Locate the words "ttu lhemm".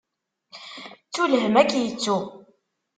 1.07-1.55